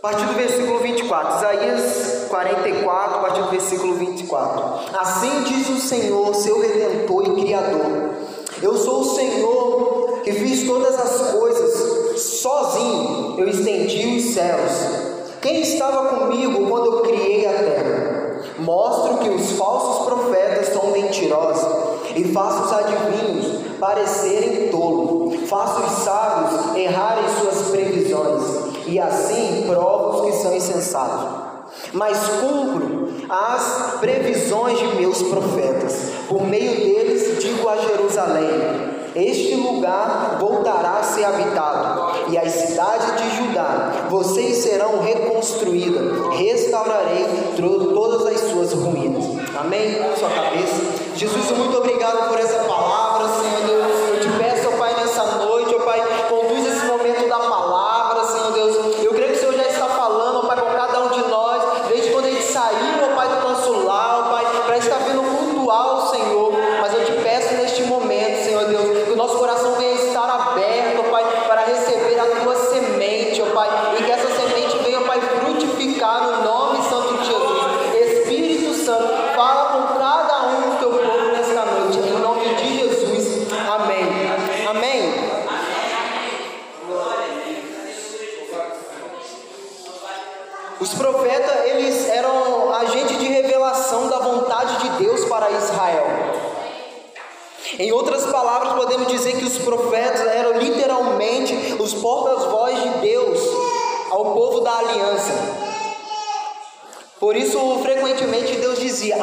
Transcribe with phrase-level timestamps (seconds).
[0.00, 4.96] A partir do versículo 24, Isaías 44, a partir do versículo 24.
[4.96, 8.10] Assim diz o Senhor, seu redentor e criador:
[8.62, 14.70] Eu sou o Senhor que fiz todas as coisas sozinho, eu estendi os céus.
[15.42, 18.42] Quem estava comigo quando eu criei a terra?
[18.60, 21.66] Mostro que os falsos profetas são mentirosos
[22.14, 27.57] e faço os adivinhos parecerem tolos, faço os sábios errarem suas
[28.88, 31.48] e assim provo os que são insensatos.
[31.92, 40.36] Mas cumpro as previsões de meus profetas, por meio deles digo a Jerusalém: este lugar
[40.38, 48.40] voltará a ser habitado, e as cidades de Judá, vocês serão reconstruídas, restaurarei todas as
[48.50, 49.24] suas ruínas.
[49.58, 50.00] Amém?
[50.18, 51.16] Sua cabeça.
[51.16, 53.87] Jesus, muito obrigado por essa palavra, Senhor Deus.
[62.68, 63.47] Quando a gente saiu, ó Pai,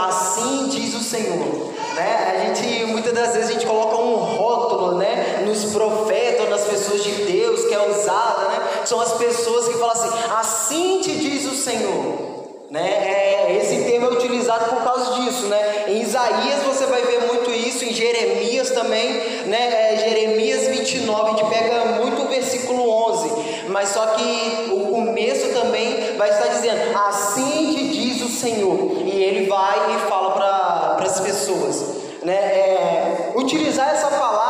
[0.07, 1.73] Assim diz o Senhor.
[1.95, 2.33] Né?
[2.35, 7.03] A gente muitas das vezes a gente coloca um rótulo, né, nos profetas, nas pessoas
[7.03, 8.59] de Deus que é usada, né?
[8.85, 12.35] São as pessoas que falam assim: Assim te diz o Senhor.
[12.69, 12.81] Né?
[12.81, 15.85] É, esse termo é utilizado por causa disso, né?
[15.87, 19.13] Em Isaías você vai ver muito isso, em Jeremias também,
[19.45, 19.93] né?
[19.93, 23.29] É, Jeremias 29, a gente pega muito o versículo 11,
[23.69, 29.23] mas só que o começo também vai estar dizendo: Assim te diz o Senhor, e
[29.23, 31.81] ele vai e fala para as pessoas,
[32.23, 32.33] né?
[32.33, 34.45] É, utilizar essa palavra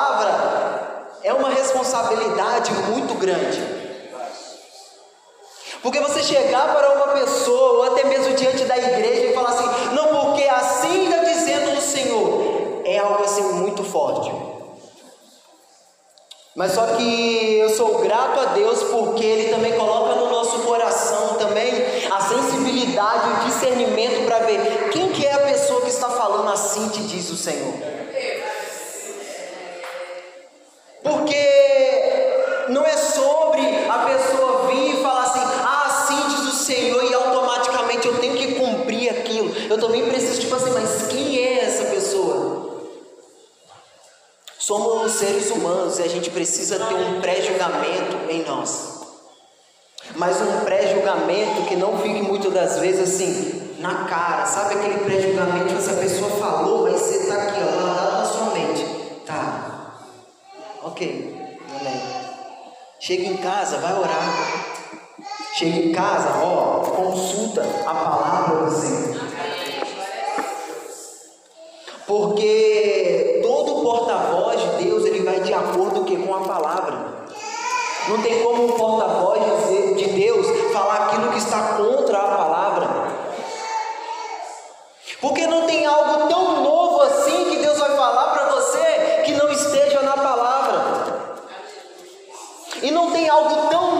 [1.26, 1.50] é uma
[2.06, 3.76] responsabilidade muito grande.
[5.82, 9.94] Porque você chegar para uma pessoa, ou até mesmo diante da igreja, e falar assim:
[9.94, 14.32] não, porque assim está dizendo o Senhor, é algo assim muito forte.
[16.56, 21.36] Mas só que eu sou grato a Deus porque Ele também coloca no nosso coração
[21.36, 21.70] também
[22.10, 26.88] a sensibilidade, o discernimento para ver quem que é a pessoa que está falando assim,
[26.90, 27.74] te diz o Senhor.
[31.04, 31.75] Porque
[44.66, 48.96] Somos seres humanos e a gente precisa ter um pré-julgamento em nós.
[50.16, 54.44] Mas um pré-julgamento que não fique muitas das vezes assim, na cara.
[54.48, 58.54] Sabe aquele pré-julgamento que essa pessoa falou, mas você está aqui, ó, lá na sua
[58.56, 58.84] mente.
[59.24, 60.00] Tá.
[60.82, 61.60] Ok.
[61.80, 62.02] Amém.
[63.00, 64.66] Chega em casa, vai orar.
[65.54, 69.26] Chega em casa, ó, consulta a palavra do Senhor.
[72.08, 72.75] Porque
[74.86, 77.26] Deus, ele vai de acordo que, com a palavra.
[78.08, 79.42] Não tem como um porta-voz
[79.98, 82.88] de Deus falar aquilo que está contra a palavra.
[85.20, 89.52] Porque não tem algo tão novo assim que Deus vai falar para você que não
[89.52, 91.36] esteja na palavra.
[92.84, 93.95] E não tem algo tão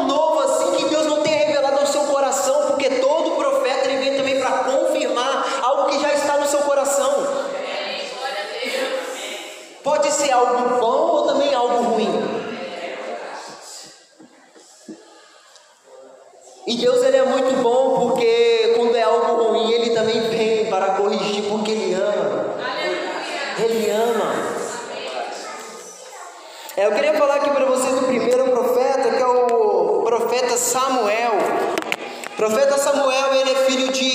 [10.16, 12.10] ser algo bom ou também algo ruim.
[16.66, 20.96] E Deus ele é muito bom porque quando é algo ruim, ele também vem para
[20.96, 22.56] corrigir porque ele ama.
[23.60, 24.34] Ele ama.
[26.78, 31.34] É, eu queria falar aqui para vocês do primeiro profeta, que é o profeta Samuel.
[32.36, 34.15] Profeta Samuel ele é filho de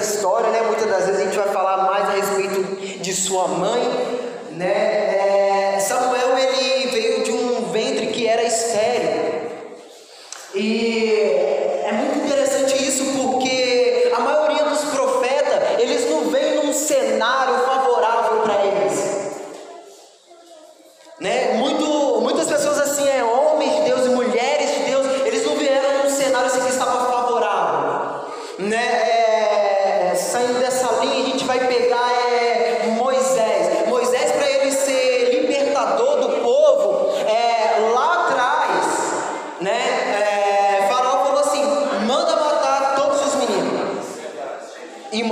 [0.00, 0.62] essa história, né?
[0.62, 3.82] Muitas das vezes a gente vai falar mais a respeito de sua mãe,
[4.52, 5.03] né?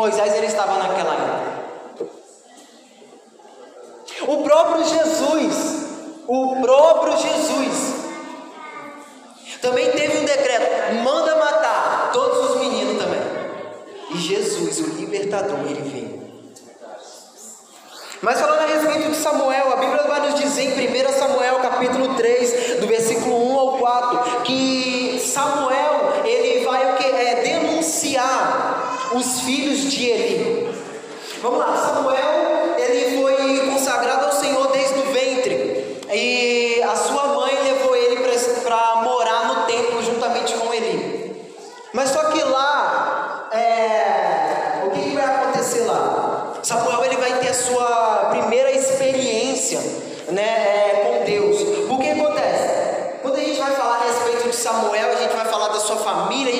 [0.03, 0.42] Moisés
[55.93, 56.52] sua família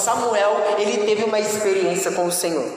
[0.00, 2.68] Samuel ele teve uma experiência com o Senhor,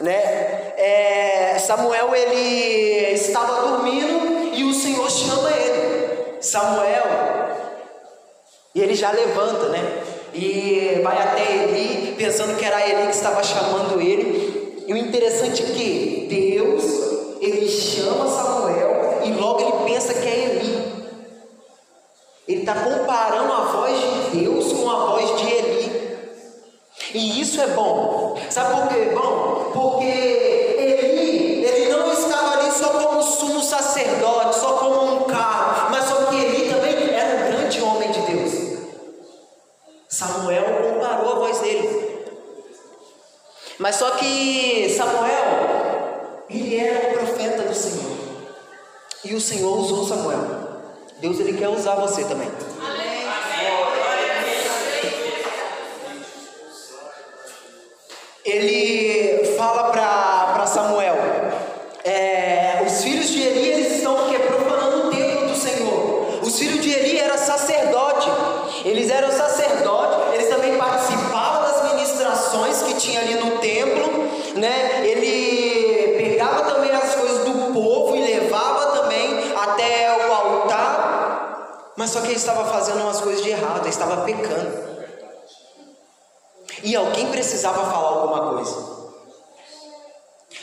[0.00, 0.72] né?
[0.76, 7.04] É, Samuel ele estava dormindo e o Senhor chama ele, Samuel,
[8.74, 10.02] e ele já levanta, né?
[10.32, 14.84] E vai até Eli, pensando que era Eli que estava chamando ele.
[14.86, 16.55] E o interessante é que Deus
[82.06, 84.78] Mas só que ele estava fazendo umas coisas de errado, ele estava pecando.
[86.84, 89.10] E alguém precisava falar alguma coisa.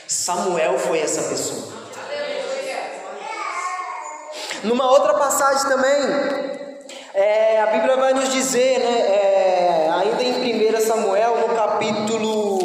[0.07, 1.73] Samuel foi essa pessoa.
[4.63, 10.79] Numa outra passagem também, é, a Bíblia vai nos dizer, né, é, ainda em 1
[10.79, 12.59] Samuel, no capítulo,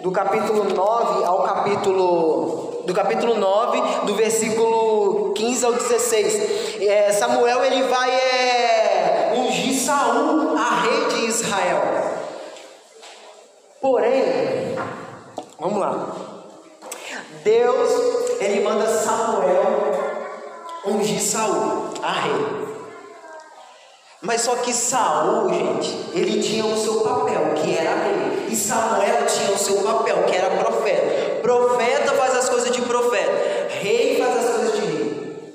[0.00, 6.82] do capítulo 9 ao capítulo do capítulo 9, do versículo 15 ao 16.
[6.82, 11.82] É, Samuel ele vai é, ungir Saul a rei de Israel.
[13.80, 14.76] Porém,
[15.58, 16.16] vamos lá.
[17.42, 20.24] Deus ele manda Samuel
[20.86, 22.63] ungir Saul a rei.
[24.24, 28.46] Mas só que Saul, gente, ele tinha o seu papel, que era rei.
[28.48, 31.40] E Samuel tinha o seu papel, que era profeta.
[31.42, 33.68] Profeta faz as coisas de profeta.
[33.68, 35.52] Rei faz as coisas de rei.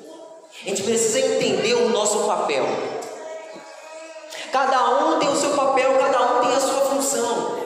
[0.64, 2.64] A gente precisa entender o nosso papel.
[4.52, 7.58] Cada um tem o seu papel, cada um tem a sua função.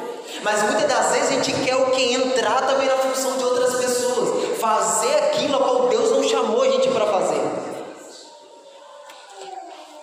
[0.42, 3.76] Mas muitas das vezes a gente quer o que entrar também na função de outras
[3.76, 7.74] pessoas, fazer aquilo a qual Deus não chamou a gente para fazer.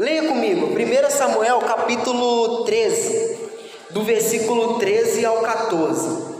[0.00, 0.29] Leia
[0.84, 3.38] 1 Samuel capítulo 13,
[3.90, 6.30] do versículo 13 ao 14.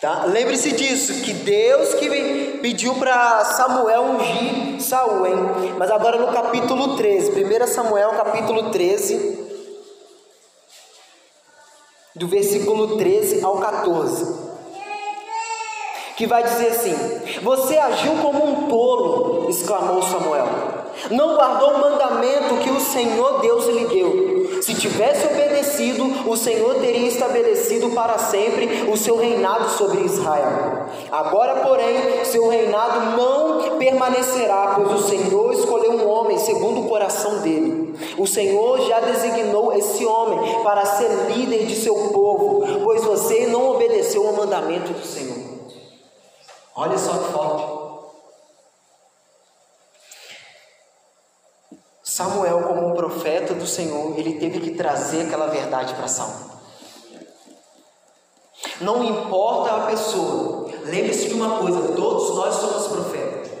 [0.00, 0.24] Tá?
[0.24, 5.36] Lembre-se disso, que Deus que pediu para Samuel ungir Saul, hein?
[5.78, 9.38] Mas agora no capítulo 13, 1 Samuel capítulo 13,
[12.16, 14.48] do versículo 13 ao 14.
[16.16, 20.77] Que vai dizer assim: Você agiu como um tolo, exclamou Samuel
[21.10, 24.62] não guardou o mandamento que o Senhor Deus lhe deu.
[24.62, 30.86] Se tivesse obedecido, o Senhor teria estabelecido para sempre o seu reinado sobre Israel.
[31.10, 37.40] Agora, porém, seu reinado não permanecerá, pois o Senhor escolheu um homem segundo o coração
[37.40, 37.94] dele.
[38.16, 43.70] O Senhor já designou esse homem para ser líder de seu povo, pois você não
[43.70, 45.38] obedeceu ao mandamento do Senhor.
[46.74, 47.67] Olha só que forte.
[52.18, 56.34] Samuel, como um profeta do Senhor, ele teve que trazer aquela verdade para Saul.
[58.80, 63.52] Não importa a pessoa, lembre-se de uma coisa: todos nós somos profetas.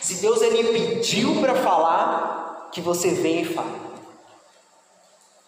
[0.00, 3.80] Se Deus ele pediu para falar, que você venha e fale.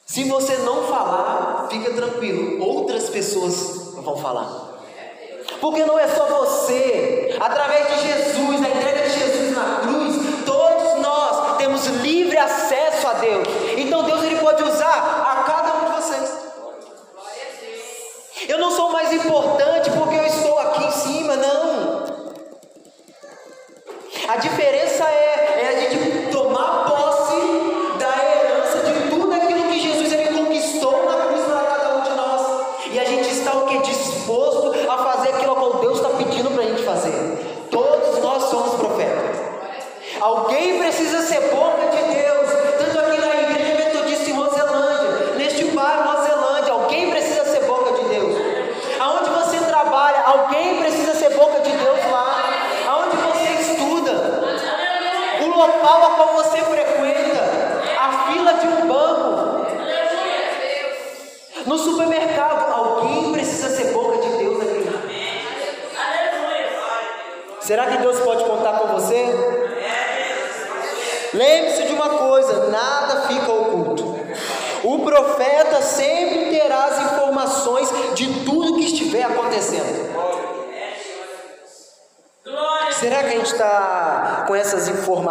[0.07, 4.71] Se você não falar, fica tranquilo, outras pessoas vão falar.
[5.61, 9.89] Porque não é só você, através de Jesus, a entrega de Jesus na cruz,
[11.80, 13.49] temos livre acesso a Deus.
[13.76, 16.30] Então Deus ele pode usar a cada um de vocês.
[18.49, 22.10] Eu não sou mais importante porque eu estou aqui em cima, não.
[24.28, 26.19] A diferença é, é a gente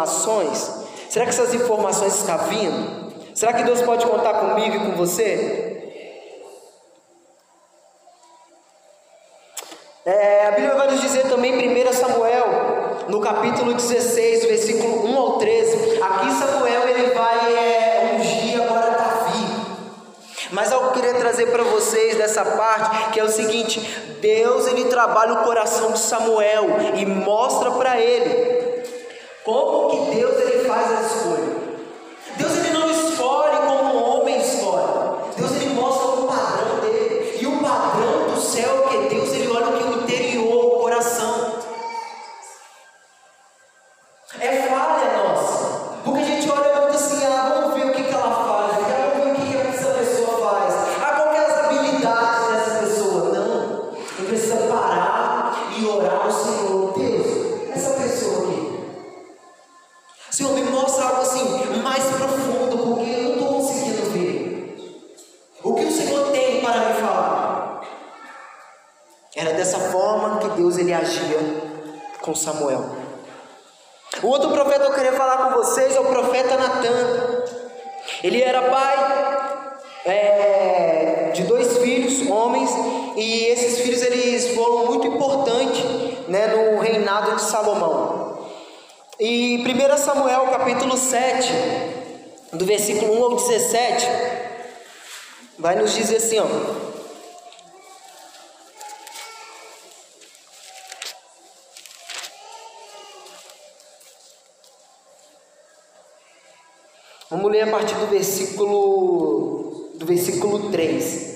[0.00, 0.86] informações?
[1.08, 3.10] Será que essas informações estão vindo?
[3.34, 5.66] Será que Deus pode contar comigo e com você?
[10.04, 12.46] É, a Bíblia vai nos dizer também, 1 Samuel,
[13.08, 16.02] no capítulo 16, versículo 1 ao 13.
[16.02, 19.46] Aqui Samuel ele vai é, ungir agora Davi.
[20.52, 23.80] Mas eu queria trazer para vocês dessa parte que é o seguinte:
[24.20, 26.66] Deus ele trabalha o coração de Samuel
[26.96, 28.59] e mostra para ele
[29.44, 31.49] como que Deus ele faz a escolha.
[72.20, 72.84] Com Samuel.
[74.22, 77.44] O outro profeta que eu queria falar com vocês é o profeta Natan.
[78.22, 79.30] Ele era pai
[80.04, 82.70] é, de dois filhos, homens,
[83.16, 85.84] e esses filhos eles foram muito importantes
[86.28, 88.48] né, no reinado de Salomão.
[89.18, 91.52] E 1 Samuel capítulo 7,
[92.52, 94.06] do versículo 1 ao 17,
[95.58, 96.89] vai nos dizer assim, ó.
[107.30, 111.30] Vamos ler a partir do versículo do versículo 3.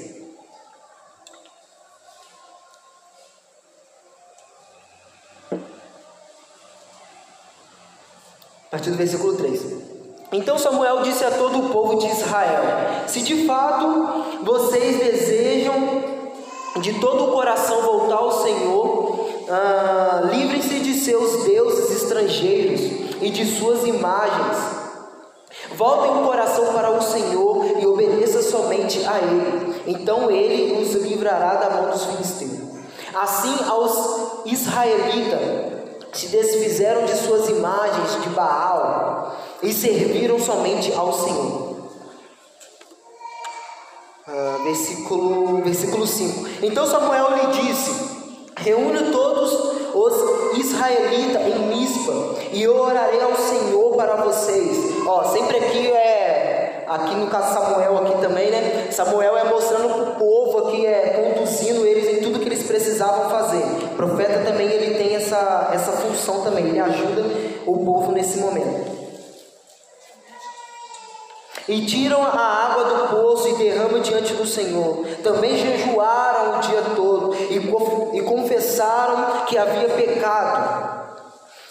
[8.66, 9.62] A partir do versículo 3.
[10.32, 12.64] Então Samuel disse a todo o povo de Israel:
[13.06, 16.02] Se de fato vocês desejam
[16.80, 22.80] de todo o coração voltar ao Senhor, ah, livrem-se de seus deuses estrangeiros
[23.22, 24.83] e de suas imagens.
[25.76, 29.82] Voltem o coração para o Senhor e obedeça somente a Ele.
[29.86, 32.74] Então Ele os livrará da mão dos filisteus.
[33.14, 35.74] Assim, aos israelitas
[36.12, 41.74] se desfizeram de suas imagens de Baal e serviram somente ao Senhor.
[44.26, 46.48] Uh, versículo, versículo 5.
[46.62, 47.92] Então Samuel lhe disse:
[48.56, 52.12] Reúne todos os israelitas em Mispa
[52.52, 55.06] e eu orarei ao Senhor para vocês.
[55.06, 58.88] Ó, sempre aqui é aqui no caso Samuel aqui também, né?
[58.90, 63.62] Samuel é mostrando o povo aqui é conduzindo eles em tudo que eles precisavam fazer.
[63.92, 67.22] O profeta também ele tem essa essa função também, ele ajuda
[67.66, 68.93] o povo nesse momento.
[71.66, 75.06] E tiram a água do poço e derramam diante do Senhor.
[75.22, 77.34] Também jejuaram o dia todo
[78.14, 81.04] e, confessaram que havia pecado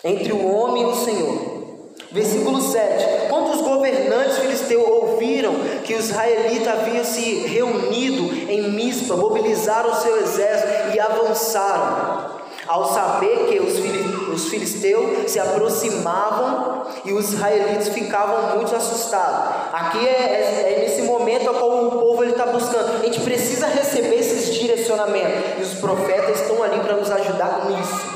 [0.03, 1.63] entre o homem e o Senhor.
[2.11, 9.15] Versículo 7: Quando os governantes filisteus ouviram que os israelitas haviam se reunido em Mispa,
[9.15, 12.33] mobilizaram o seu exército e avançaram.
[12.67, 19.73] Ao saber que os filisteus se aproximavam e os israelitas ficavam muito assustados.
[19.73, 23.01] Aqui é, é, é nesse momento a qual o povo está buscando.
[23.01, 25.59] A gente precisa receber esses direcionamentos.
[25.59, 28.13] E os profetas estão ali para nos ajudar nisso.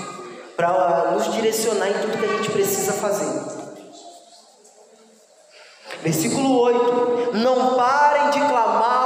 [0.56, 3.58] Para nos direcionar em tudo que a gente precisa fazer.
[6.01, 8.96] Versículo 8: Não parem de clamar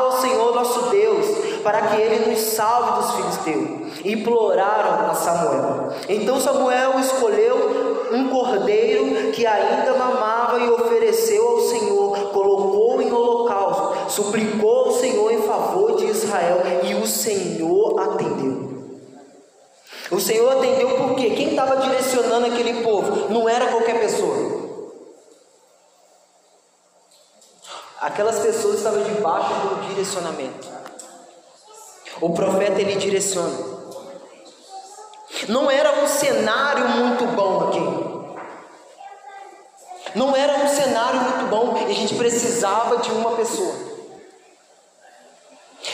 [1.64, 4.06] para que ele nos salve dos filisteus.
[4.06, 5.94] Imploraram a Samuel.
[6.10, 14.12] Então Samuel escolheu um cordeiro que ainda mamava e ofereceu ao Senhor, colocou em holocausto,
[14.12, 18.72] suplicou ao Senhor em favor de Israel e o Senhor atendeu.
[20.12, 24.62] O Senhor atendeu porque quem estava direcionando aquele povo não era qualquer pessoa.
[28.02, 30.71] Aquelas pessoas estavam debaixo do direcionamento.
[32.22, 33.72] O profeta ele direciona.
[35.50, 38.12] Não era um cenário muito bom aqui.
[40.14, 43.74] Não era um cenário muito bom e a gente precisava de uma pessoa.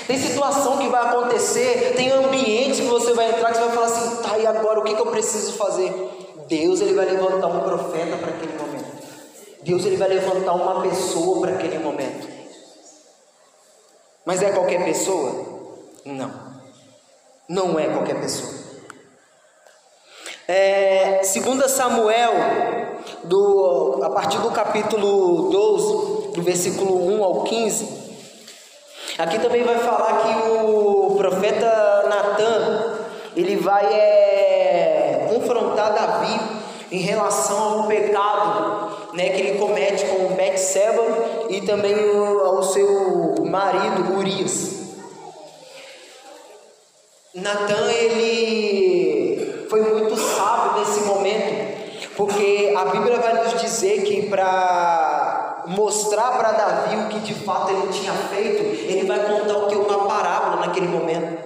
[0.05, 3.85] Tem situação que vai acontecer, tem ambientes que você vai entrar que você vai falar
[3.85, 5.93] assim, tá, e agora o que, que eu preciso fazer?
[6.47, 8.97] Deus ele vai levantar um profeta para aquele momento.
[9.61, 12.27] Deus ele vai levantar uma pessoa para aquele momento.
[14.25, 15.56] Mas é qualquer pessoa?
[16.13, 16.31] Não.
[17.49, 18.53] Não é qualquer pessoa.
[20.47, 22.31] É, segundo Samuel,
[23.25, 27.87] do, a partir do capítulo 12, do versículo 1 ao 15,
[29.17, 32.99] aqui também vai falar que o profeta Natan,
[33.35, 36.39] ele vai é, confrontar Davi
[36.89, 41.03] em relação ao pecado né, que ele comete com Betseba
[41.49, 44.76] e também ao seu marido Urias.
[47.37, 55.65] Natan ele foi muito sábio nesse momento, porque a Bíblia vai nos dizer que para
[55.67, 59.75] mostrar para Davi o que de fato ele tinha feito, ele vai contar o que
[59.75, 61.37] uma parábola naquele momento.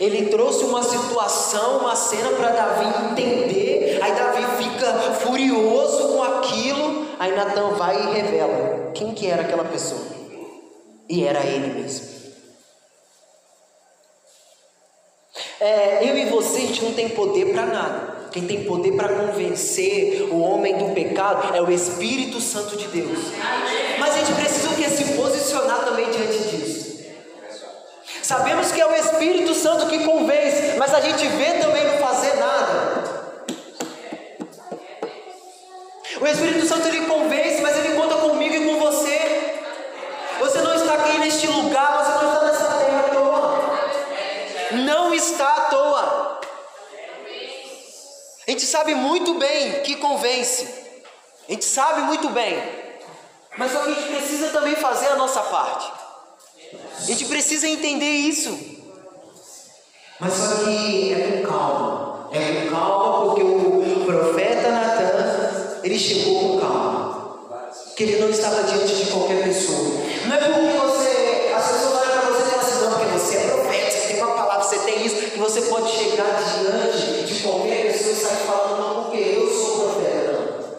[0.00, 3.98] Ele trouxe uma situação, uma cena para Davi entender.
[4.00, 4.86] Aí Davi fica
[5.20, 7.06] furioso com aquilo.
[7.18, 10.00] Aí Natan vai e revela quem que era aquela pessoa.
[11.06, 12.19] E era ele mesmo.
[15.60, 18.20] É, eu e você, a gente não tem poder para nada.
[18.32, 23.18] Quem tem poder para convencer o homem do pecado é o Espírito Santo de Deus.
[23.98, 24.88] Mas a gente precisa que?
[24.88, 26.80] Se posicionar também diante disso.
[28.22, 32.36] Sabemos que é o Espírito Santo que convence, mas a gente vê também não fazer
[32.36, 33.10] nada.
[36.20, 37.76] O Espírito Santo ele convence, mas
[48.60, 50.68] gente sabe muito bem que convence.
[51.48, 52.62] A gente sabe muito bem.
[53.56, 55.90] Mas só que a gente precisa também fazer a nossa parte.
[56.98, 58.54] A gente precisa entender isso.
[60.20, 62.28] Mas só que é com calma.
[62.32, 67.70] É com calma porque o profeta Natan, ele chegou com calma.
[67.96, 70.04] Que ele não estava diante de qualquer pessoa.
[70.26, 73.36] Não é porque você, as pessoas olham para você e falam assim, não, porque você
[73.36, 77.09] é profeta, você tem uma palavra, você tem isso, que você pode chegar diante
[77.40, 80.32] de comer, a pessoa sai falando, não, porque eu sou profeta.
[80.32, 80.70] Não.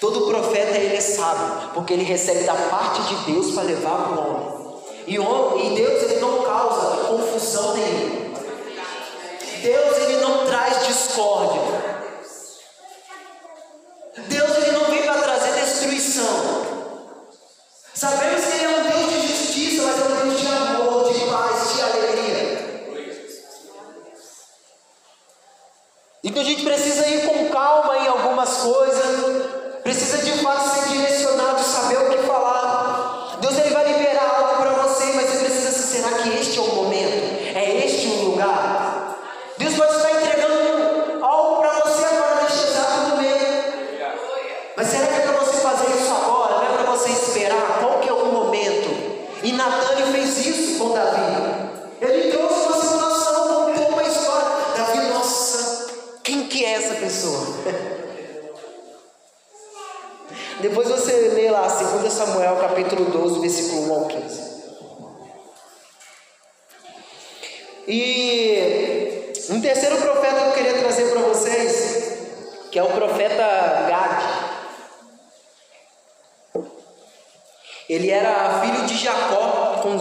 [0.00, 4.20] Todo profeta ele é sábio, porque ele recebe da parte de Deus para levar para
[4.20, 4.60] o homem.
[5.06, 8.30] E, homem, e Deus ele não causa confusão nenhuma.
[9.62, 11.60] Deus ele não traz discórdia.
[14.28, 16.60] Deus ele não vem para trazer destruição.
[17.94, 18.29] Sabemos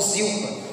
[0.02, 0.70] Zilpa.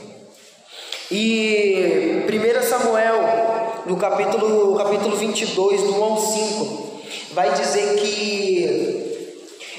[1.11, 7.01] E 1 Samuel, no capítulo, capítulo 22, do 1 ao 5,
[7.33, 9.07] vai dizer que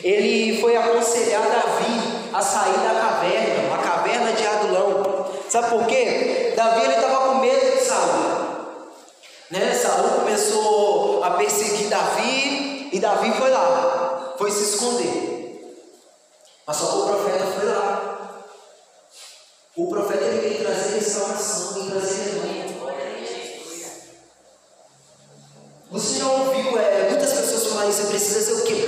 [0.03, 5.27] ele foi aconselhar Davi a sair da caverna, a caverna de Adulão.
[5.49, 6.53] Sabe por quê?
[6.55, 8.37] Davi estava com medo de Saul.
[9.49, 9.73] Né?
[9.73, 15.27] Saul começou a perseguir Davi e Davi foi lá, foi se esconder.
[16.65, 17.96] Mas só o profeta foi lá.
[19.77, 22.67] O profeta ele vem trazer salvação veio trazer rebanho.
[25.91, 28.87] Você já ouviu é, muitas pessoas falarem, você precisa ser o quê?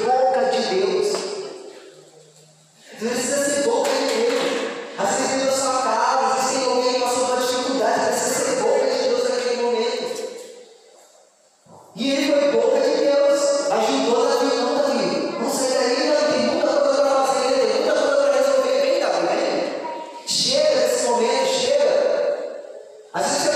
[23.11, 23.48] Así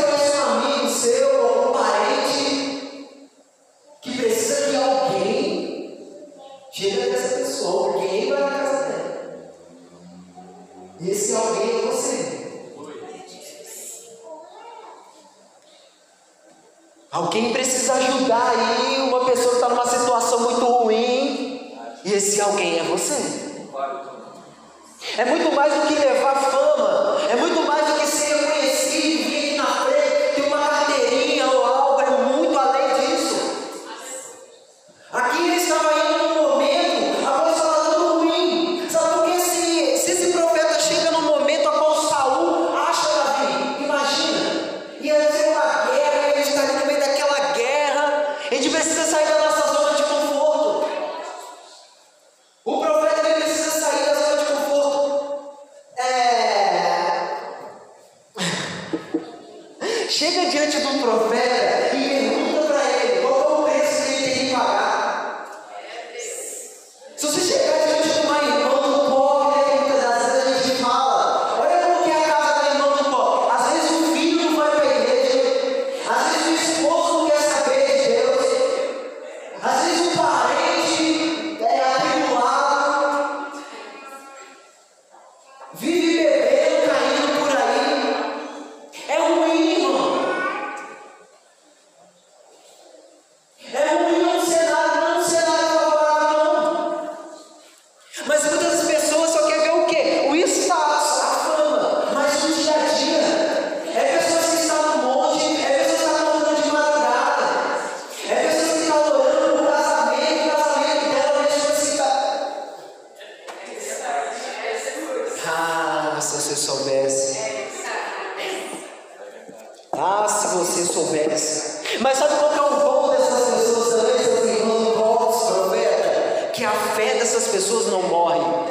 [126.73, 128.62] a fé dessas pessoas não morre.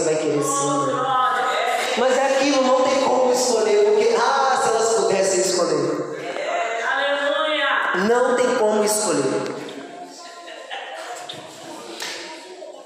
[0.00, 0.36] você vai querer.
[0.36, 0.42] Né?
[0.44, 6.00] Oh, Mas é aquilo, não tem como escolher, porque, ah, se elas pudessem escolher.
[8.08, 9.60] Não tem como escolher.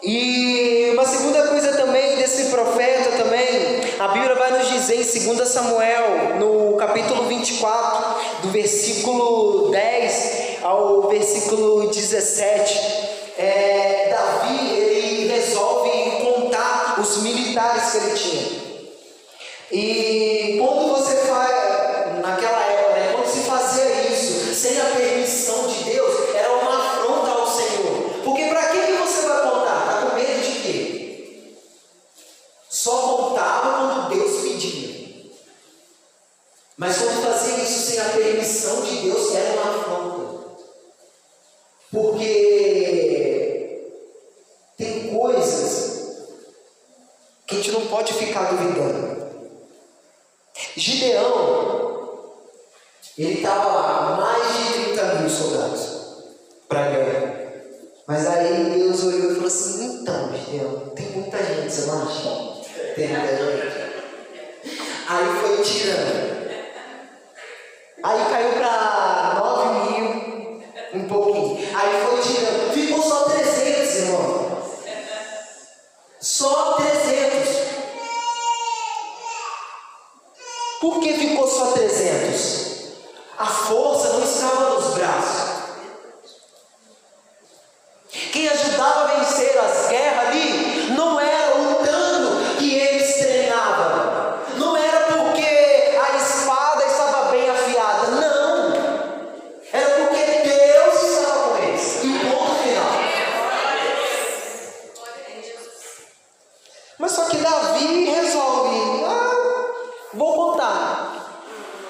[0.03, 5.49] E uma segunda coisa também desse profeta também, a Bíblia vai nos dizer em 2
[5.49, 13.84] Samuel, no capítulo 24, do versículo 10 ao versículo 17, é,
[17.55, 18.65] digitais que ele tinha.
[19.73, 20.44] E
[48.35, 49.15] ficar duvidando.
[50.77, 52.33] Gideão,
[53.17, 56.25] ele estava lá, mais de 30 mil soldados
[56.69, 57.45] para a guerra.
[58.09, 62.65] Mas aí Deus olhou e falou assim: então, Gideão, tem muita gente, você não acha?
[62.97, 63.95] Tem muita gente.
[65.09, 66.35] Aí foi tirando.
[68.03, 69.14] Aí caiu para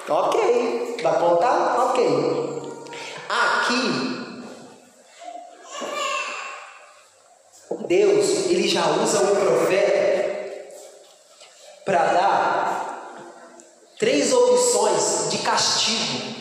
[0.08, 0.96] Ok.
[1.02, 1.78] Vai contar?
[1.86, 2.34] Ok.
[3.28, 4.14] Aqui,
[7.86, 10.74] Deus, ele já usa o profeta
[11.84, 13.20] para dar
[13.98, 16.33] três opções de castigo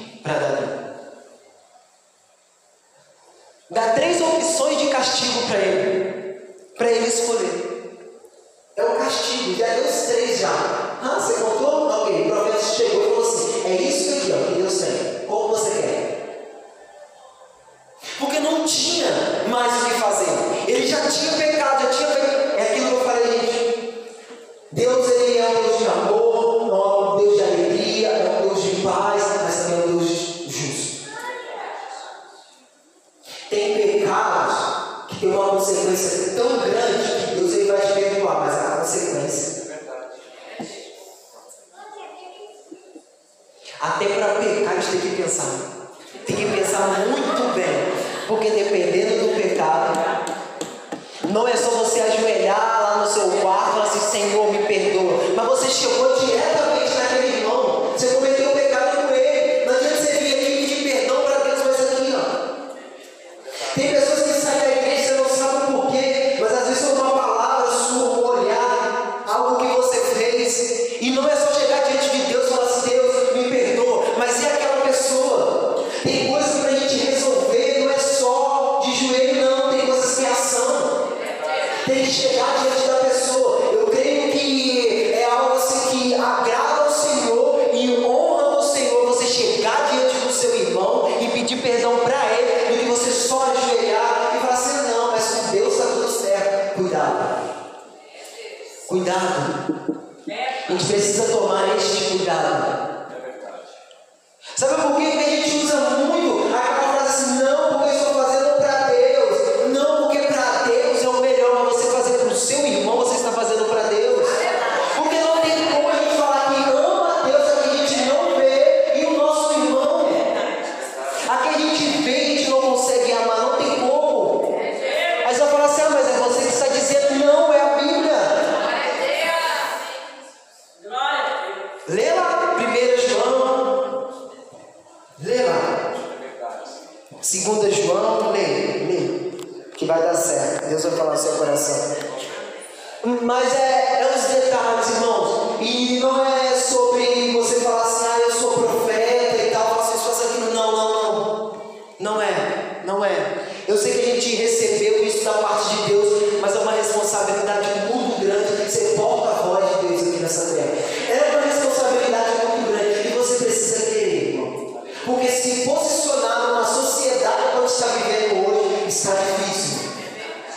[45.34, 45.83] pensar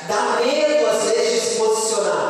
[0.08, 2.25] Dá medo às vezes de se posicionar.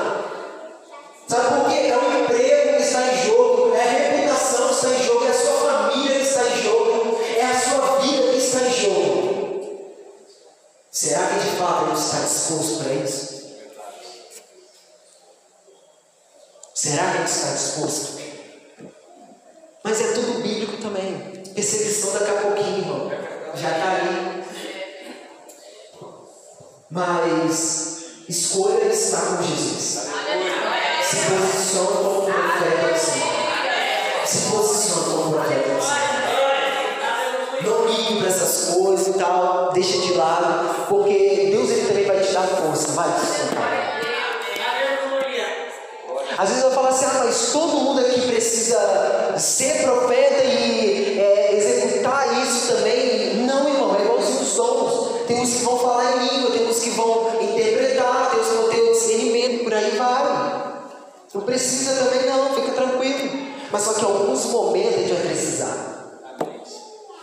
[61.37, 63.47] Não precisa também, não, fica tranquilo.
[63.71, 66.09] Mas só que em alguns momentos a gente vai precisar.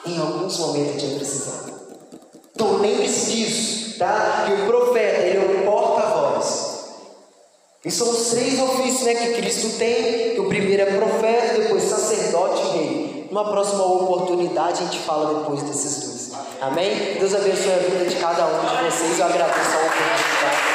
[0.05, 1.63] Em alguns momentos a gente vai precisar.
[2.53, 4.43] Então lembre-se disso, tá?
[4.45, 6.73] Que o profeta, ele é o porta-voz.
[7.83, 10.35] E são os três ofícios né, que Cristo tem.
[10.35, 13.27] Que o primeiro é profeta, depois sacerdote e rei.
[13.31, 16.31] Numa próxima oportunidade a gente fala depois desses dois.
[16.61, 17.17] Amém?
[17.17, 19.17] Deus abençoe a vida de cada um de vocês.
[19.17, 20.72] Eu agradeço a oportunidade.